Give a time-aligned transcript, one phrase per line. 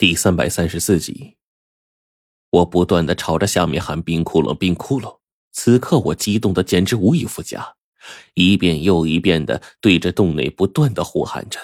[0.00, 1.36] 第三百三十四集，
[2.48, 5.18] 我不断的朝着下面喊“冰窟窿，冰窟窿”。
[5.52, 7.76] 此刻我激动的简直无以复加，
[8.32, 11.60] 一遍又一遍的对着洞内不断的呼喊着，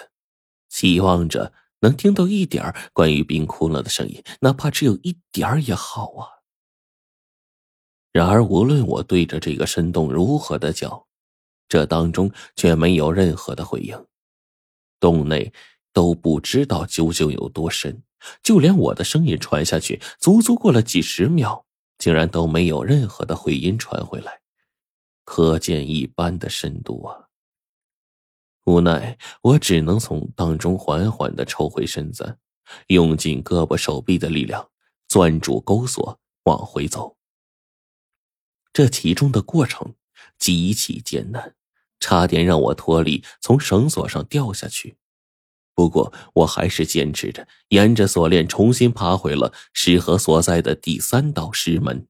[0.68, 6.44] 希望着能听到一点关于冰窟窿的声音，哪怕只有一点也好啊。
[8.12, 11.06] 然而，无论我对着这个深洞如何的叫，
[11.70, 14.06] 这当中却没有任何的回应，
[15.00, 15.54] 洞内
[15.96, 18.02] 都不知道究竟有多深。
[18.42, 21.64] 就连我的声音传下去，足足过了几十秒，
[21.96, 24.40] 竟然都没有任何的回音传回来，
[25.24, 27.28] 可见一般的深度啊！
[28.64, 32.36] 无奈，我只能从当中缓缓的抽回身子，
[32.88, 34.68] 用尽胳膊手臂的力量，
[35.08, 37.16] 攥住钩索往回走。
[38.74, 39.94] 这其中的过程
[40.38, 41.54] 极其艰难，
[42.00, 44.98] 差点让我脱离，从绳索上掉下去。
[45.76, 52.08] 不过，我还是坚持着，沿着锁链重新爬回了石河所在的第三道石门。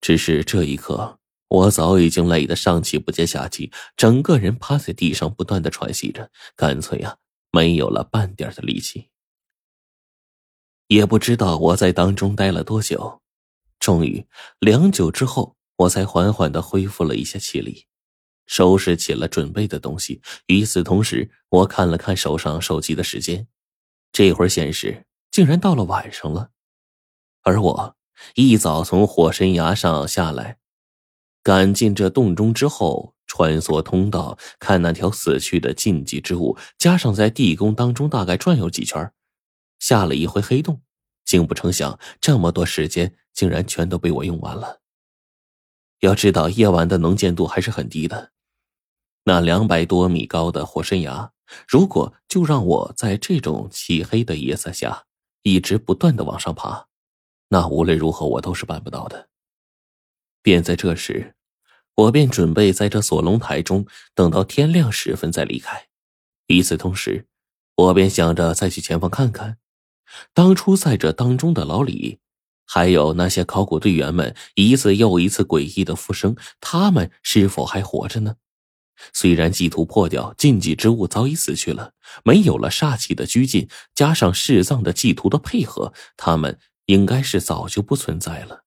[0.00, 7.18] 只是这一刻，我早已经累得上气不接下气，整个人趴在地上，不断的喘息着，干脆啊，
[7.52, 9.10] 没有了半点的力气。
[10.88, 13.22] 也不知道我在当中待了多久，
[13.78, 14.26] 终于，
[14.58, 17.86] 良久之后，我才缓缓的恢复了一些气力。
[18.46, 20.20] 收拾起了准备的东西。
[20.46, 23.46] 与此同时，我看了看手上手机的时间，
[24.12, 26.50] 这会儿显示竟然到了晚上了。
[27.42, 27.96] 而我
[28.34, 30.58] 一早从火神崖上下来，
[31.42, 39.12] 赶进这洞中之后，穿梭通道，看那条死去的禁忌之物，加上在地宫当中大概转悠几圈，
[39.78, 40.82] 下了一回黑洞，
[41.24, 44.80] 竟不成想这么多时间竟然全都被我用完了。
[46.00, 48.33] 要知道，夜晚的能见度还是很低的。
[49.24, 51.32] 那两百多米高的火山崖，
[51.66, 55.04] 如果就让我在这种漆黑的夜色下
[55.42, 56.86] 一直不断的往上爬，
[57.48, 59.28] 那无论如何我都是办不到的。
[60.42, 61.34] 便在这时，
[61.94, 65.88] 我便准备在这锁龙台中等到天亮时分再离开。
[66.48, 67.26] 与此同时，
[67.76, 69.56] 我便想着再去前方看看，
[70.34, 72.18] 当初在这当中的老李，
[72.66, 78.36] 还有那些考古队员们一次又一次诡异的复生，他们是否还活着呢？
[79.12, 81.92] 虽然祭图破掉，禁忌之物早已死去了，
[82.24, 88.64] 没有了煞气的拘禁，加上释藏的祭图的配合，他们应该是早就不存在了，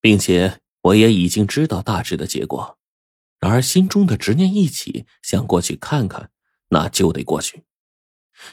[0.00, 2.78] 并且我也已经知道大致的结果。
[3.40, 6.30] 然而心中的执念一起，想过去看看，
[6.70, 7.62] 那就得过去。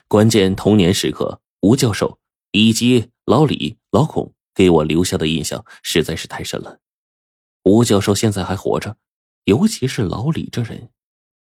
[0.08, 2.20] 关键童年时刻，吴教授
[2.52, 6.80] 以及老李、老孔给我留下的印象实在是太深了。
[7.64, 8.98] 吴教授现在还活着。
[9.46, 10.90] 尤其是老李这人，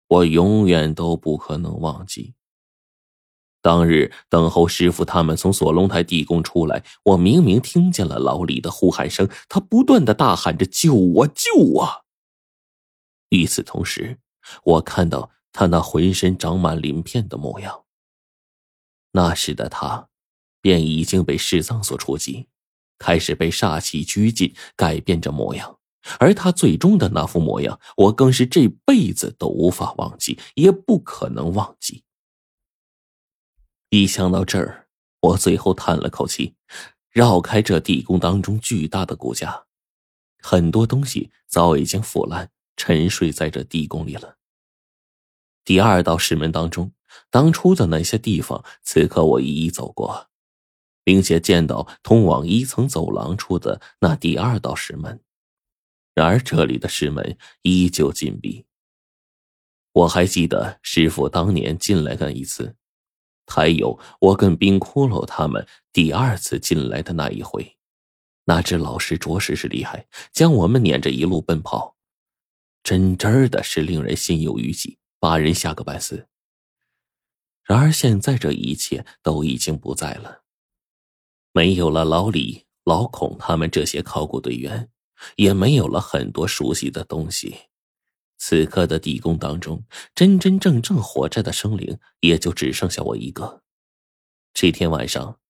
[0.06, 2.34] 我永远都不可能忘记。
[3.60, 12.04] 当日等候师傅他们从锁龙台地宫出来，我明明听见了老李的呼喊声，他不断的大喊着“救我，救我”。
[13.30, 14.20] 与此同时，
[14.64, 17.84] 我看到他那浑身长满鳞片的模样。
[19.12, 20.08] 那时的他，
[20.60, 22.48] 便已经被释藏所触及，
[22.98, 25.77] 开始被煞气拘禁，改变着模样。
[26.18, 32.04] 而他最终的那副模样，我更是这辈子都无法忘记，也不可能忘记。
[33.90, 34.88] 一想到这儿，
[35.20, 36.54] 我最后叹了口气，
[37.10, 39.64] 绕开这地宫当中巨大的骨架，
[40.42, 44.36] 很多东西早已经腐烂沉睡在这地宫里了。
[45.64, 46.92] 第二道石门当中，
[47.30, 50.28] 当初的那些地方，此刻我一一走过，
[51.02, 55.20] 并且见到通往一层走廊处的那第二道石门。
[56.18, 58.66] 然而，这里的石门依旧紧闭。
[59.92, 62.74] 我还记得师傅当年进来那一次，
[63.46, 67.76] 还有我跟冰骷髅他们第二次进来的那一回。
[68.46, 71.96] 那只老师着实是厉害，将我们撵着一路奔跑，
[72.82, 76.26] 真真的是令人心有余悸，把人吓个半死。
[77.62, 80.42] 然而，现在这一切都已经不在了，
[81.52, 84.90] 没有了老李、老孔他们这些考古队员。
[85.36, 87.56] 也没有了很多熟悉的东西。
[88.40, 89.82] 此刻的地宫当中，
[90.14, 93.62] 真真正正活着的生灵也就只剩下我一个。
[94.54, 95.40] 这天晚上，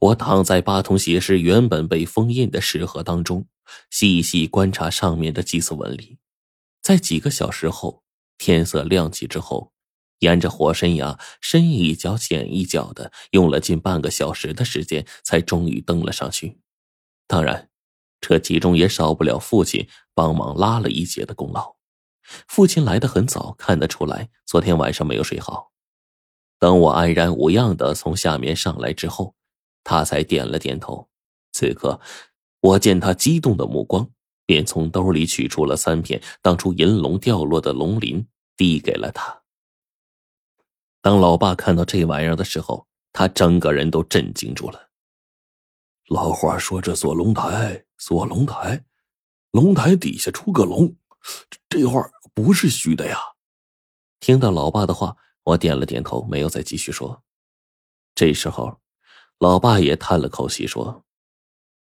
[0.00, 3.46] 我躺在八通邪师原本被封印的石盒当中，
[3.90, 6.18] 细细观察上面的祭祀纹理。
[6.80, 8.02] 在几个小时后，
[8.38, 9.72] 天色亮起之后，
[10.20, 16.58] 沿着火山崖深一脚浅一脚的，用了近半个小时的时间，才终于登了上去。
[17.26, 17.68] 当然。
[18.20, 21.76] 这其中也少不了父亲帮忙拉了一截的功劳。
[22.46, 25.72] 父亲来的很早，看得出来昨天晚上没有睡好。
[26.58, 29.34] 等我安然无恙的从下面上来之后，
[29.84, 31.08] 他才点了点头。
[31.52, 32.00] 此刻，
[32.60, 34.10] 我见他激动的目光，
[34.44, 38.26] 便从兜里取出了三片当初银龙掉落的龙鳞，
[38.56, 39.42] 递给了他。
[41.00, 44.87] 当老爸看到这玩意儿的时候，他整个人都震惊住了。
[46.08, 48.84] 老话说：“这锁龙台，锁龙台，
[49.52, 50.94] 龙台底下出个龙，
[51.68, 53.18] 这话不是虚的呀。”
[54.20, 55.16] 听到老爸的话。
[55.44, 57.22] 我点了点头，没有再继续说。
[58.14, 58.80] 这时候，
[59.38, 61.04] 老爸也叹了口气说：“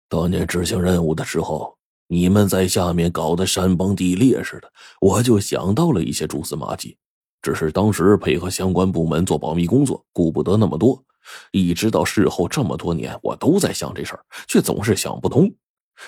[0.09, 1.77] 当年执行任务的时候，
[2.07, 6.97] 你们在下面搞得山崩地裂似的，我就想到了一些蛛丝马迹。
[7.43, 11.05] 只是当时配合相关部门做保密工作，顾不得那么多。
[11.51, 15.55] 一直到事后这么多年，我都在想这事儿，却总是想不通。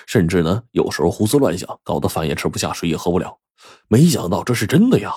[0.05, 3.39] 甚至呢，有时候胡思乱想，搞得饭也吃不下，水也喝不了。
[3.87, 5.11] 没想到这是真的呀！”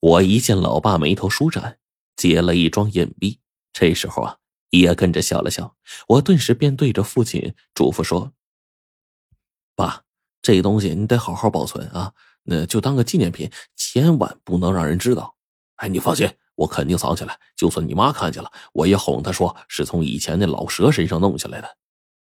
[0.00, 1.78] 我一见老爸眉头舒展，
[2.14, 3.38] 结了一桩隐蔽，
[3.72, 4.36] 这时候啊，
[4.68, 5.74] 也跟着笑了笑。
[6.08, 8.34] 我顿时便对着父亲嘱咐说
[9.74, 10.02] ：“爸，
[10.42, 12.12] 这东西你得好好保存啊，
[12.42, 15.36] 那就当个纪念品，千万不能让人知道。
[15.76, 17.38] 哎，你放心，我肯定藏起来。
[17.56, 21.76] 就算你妈看见了，我也哄她说是从以前那老蛇身上弄下来的。”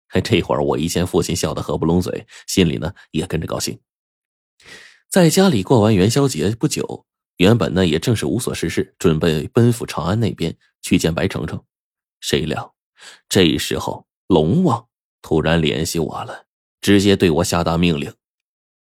[0.09, 3.79] 哎，这会儿我一见父亲笑得合不拢嘴，心里呢也跟着高兴。
[5.11, 7.05] 在家里过完元宵节不久。
[7.37, 11.63] 原本呢，也正是无所事事，准备奔赴长安那边去见白程程。
[12.21, 12.75] 谁料，
[13.29, 14.89] 这时候龙王
[15.23, 16.47] 突然联系我了，
[16.81, 18.13] 直接对我下达命令：“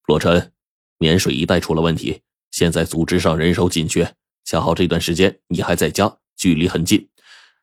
[0.07, 0.53] 洛尘，
[0.99, 4.15] 绵水一带出了问题，现在组织上人手紧缺，
[4.45, 7.09] 恰好这段时间你还在家，距离很近，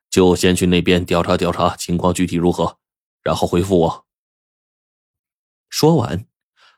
[0.09, 2.79] 就先去那边调查调查情况具体如何，
[3.23, 4.05] 然后回复我。”
[5.69, 6.25] 说完，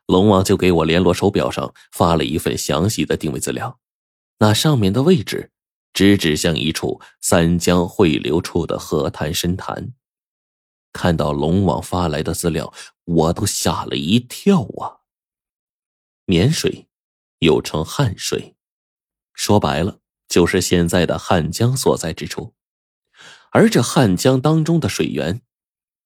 [0.06, 3.80] 龙王就给我联络手表上发了一份详细的定位资料。
[4.40, 5.52] 那上面的位置，
[5.94, 9.94] 直指向一处三江汇流处的河滩深潭。
[10.92, 12.72] 看到龙王发来的资料，
[13.06, 15.02] 我都吓了一跳啊！
[16.28, 16.88] 沔水，
[17.40, 18.53] 又称汉水，
[19.34, 20.00] 说白了
[20.30, 22.54] 就是现在的汉江所在之处。
[23.52, 25.42] 而这汉江当中的水源，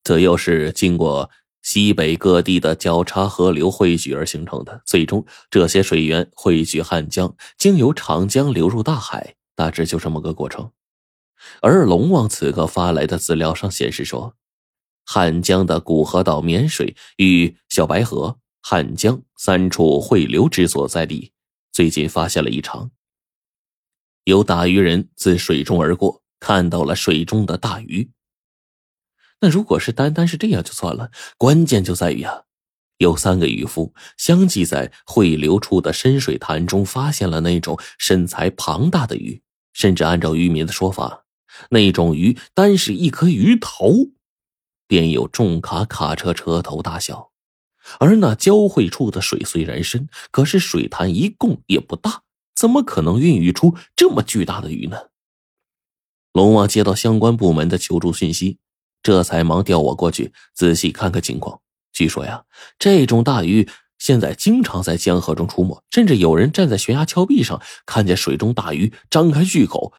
[0.03, 1.29] 则又是经过。
[1.63, 10.71] 西北各地的交叉河流汇聚而形成的，最终这些水源汇聚汉江，经由长江流入大海，大致就这么个过程。
[11.59, 14.35] 而龙王此刻发来的资料上显示说，
[15.03, 21.33] 汉江的古河道沔水与小白河、汉江三处汇流之所在地，
[21.73, 22.91] 最近发现了异常。
[24.27, 28.11] 有打鱼人自水中而过，看到了水中的大鱼。
[29.39, 32.41] 那如果是单单是这样就算了，关键就在于啊，
[32.97, 39.41] 有三个渔夫相继在汇流处的深水潭中发现了那种身材庞大的鱼，
[39.71, 41.23] 甚至按照渔民的说法，
[41.69, 44.09] 那种鱼单是一颗鱼头，
[44.87, 47.31] 便有重卡卡车车头大小。
[48.01, 52.23] 而那交汇处的水虽然深，可是水潭一共也不大，
[52.57, 54.97] 怎么可能孕育出这么巨大的鱼呢？
[56.33, 58.57] 龙王接到相关部门的求助信息。
[59.03, 61.61] 这才忙调我过去仔细看看情况。
[61.93, 62.43] 据说呀，
[62.79, 63.69] 这种大鱼
[63.99, 69.93] 现在经常在江河中出没，甚至有人站在悬崖峭壁上，看见水中大鱼张开巨口，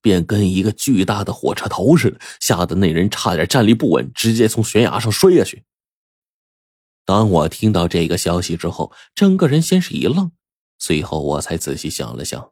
[0.00, 5.64] 便跟一个巨大的火车头似的，吓得那人差点站立不稳，直接从悬崖上摔下去。
[7.04, 10.30] 当我听到这个消息之后，整个人先是一愣，
[10.78, 12.50] 随后我才仔细想了想，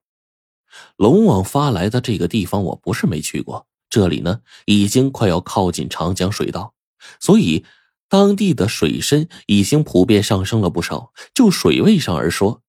[0.97, 3.67] 龙王发来的这个地方，我不是没去过。
[3.91, 6.75] 这里呢，已经快要靠近长江水道，
[7.21, 7.65] 所以
[8.09, 11.13] 当地的水深已经普遍上升了不少。
[11.33, 12.63] 就水位上而说，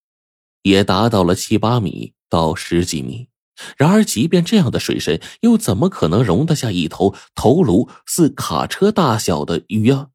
[0.61, 3.29] 也达到了七八米到十几米。
[3.77, 10.09] 然而，即便这样的水深，又怎么可能容得下一头头颅似卡车大小的鱼啊？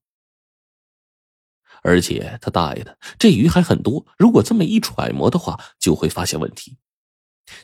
[1.83, 4.05] 而且，他大爷的，这鱼还很多。
[4.19, 6.77] 如果这么一揣摩的话，就会发现问题。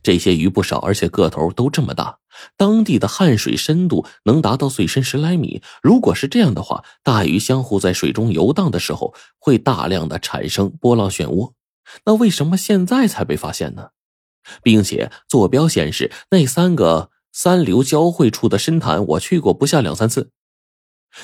[0.02, 2.18] 这些鱼不少，而且个头都这么大。
[2.56, 5.62] 当地的汉水深度能达到最深十来米。
[5.82, 11.52] 如果是这样的话，大鱼相互在水中游荡的时候，会大量的产生波浪漩涡。
[12.04, 13.90] 那为什么现在才被发现呢？
[14.62, 20.30] 并且坐标显示，那三个三流交汇处的深潭，我去过不下两三次。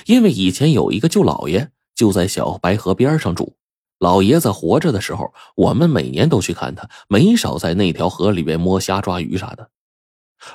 [0.06, 1.72] 因为以前有一个舅老爷
[2.02, 3.56] 就在小白河边上住。
[4.00, 9.70] 老爷子活着的时候，我们每年都去看他，没少在那条河里面摸虾、抓鱼啥的。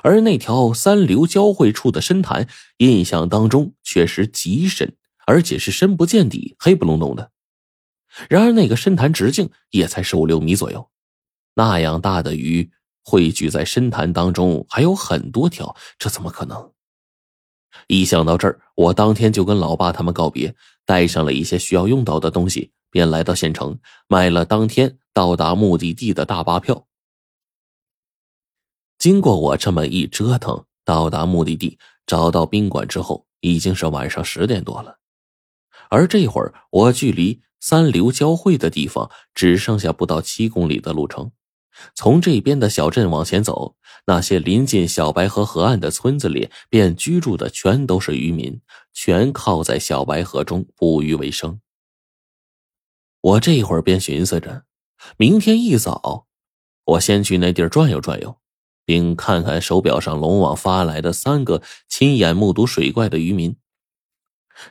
[0.02, 7.30] 而那条三流交汇处的深潭，印象当中确实极深，而且是深不见底、黑不隆咚的。
[8.28, 10.90] 然而那个深潭直径也才十五六米左右，
[11.54, 12.70] 那样大的鱼
[13.02, 16.70] 汇聚在深潭当中还有很多条，这怎么可能？
[17.86, 26.86] 一想到这儿，我当天就跟老爸他们告别，带上了一些需要用到的东西，便来到县城买了当天到达目的地的大巴票。
[28.98, 34.98] 经过我这么一折腾，到达目的地，找到宾馆之后，已经是晚上十点多了。
[35.88, 41.30] 而这会儿，我距离三流交汇的地方只剩下不到七公里的路程。
[41.94, 48.60] 从这边的小镇往前走，那些临近小白河河岸的村子里，便居住的全都是渔民，
[48.92, 51.60] 全靠在小白河中捕鱼为生。
[53.20, 54.64] 我这会儿便寻思着，
[55.16, 56.26] 明天一早，
[56.84, 58.38] 我先去那地儿转悠转悠，
[58.84, 63.56] 并看看手表上龙王发来的三个亲眼目睹水怪的渔民。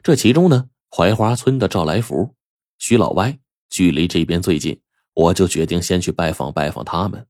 [0.01, 2.35] 这其中呢，槐花村的赵来福、
[2.77, 3.37] 徐老歪
[3.69, 4.81] 距离这边最近。
[5.17, 7.25] 我就决定先去拜访拜访他们。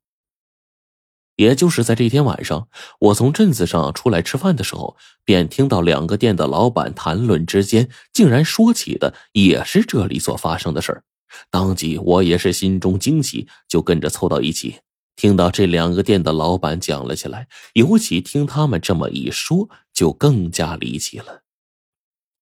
[1.37, 2.67] 也就是在这天晚上，
[2.99, 11.03] 我从镇子上出来吃饭的时候，便听到两个店的老板谈论之间，竟然说起的也是这里所发生的事儿。
[11.49, 14.79] 当即我也是心中惊喜，就跟着凑到一起，
[15.15, 17.47] 听到这两个店的老板讲了起来。
[17.73, 21.43] 尤其听他们这么一说，就更加离奇了。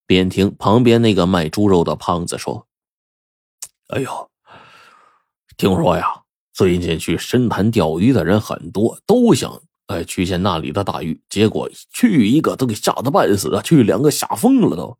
[0.08, 2.68] 边听旁边那个卖猪肉的胖子说
[3.90, 4.32] ：“哎呦。”
[5.58, 6.06] 听说呀，
[6.54, 14.98] 最近去深潭钓鱼的人很多，都想哎去见那里的大鱼，结果去一个都给吓得半死，去两个吓疯了都。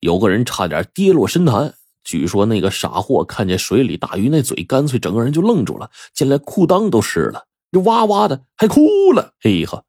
[0.00, 9.34] 有个人差点跌落深潭，据说那个傻货看见水里大鱼那嘴，干脆整个人就愣住了，进来裤裆都湿了，就哇哇的还哭了。
[9.40, 9.84] 嘿呵，